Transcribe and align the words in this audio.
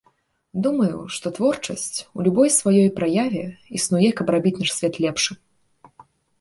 Думаю, 0.67 0.95
што 1.17 1.27
творчасць 1.39 1.99
у 2.17 2.25
любой 2.29 2.49
сваёй 2.57 2.89
праяве 2.97 3.45
існуе, 3.83 4.09
каб 4.23 4.27
рабіць 4.39 4.57
наш 4.61 4.75
свет 4.81 4.93
лепшым. 5.07 5.37